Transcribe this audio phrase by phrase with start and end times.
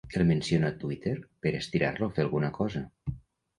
[0.19, 1.13] El menciono a Twitter
[1.47, 2.85] per estirar-lo a fer alguna cosa.